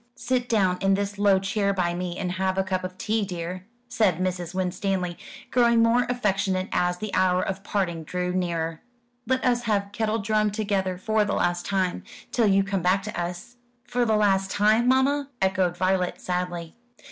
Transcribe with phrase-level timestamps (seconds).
[0.15, 3.67] "Sit down in this low chair by me, and have a cup of tea, dear,"
[3.87, 4.51] said Mrs.
[4.55, 5.15] Winstanley,
[5.51, 8.81] growing more affectionate as the hour of parting drew nearer.
[9.27, 12.01] "Let us have kettledrum together for the last time,
[12.31, 16.73] till you come back to us." "For the last time, mamma!" echoed Violet sadly.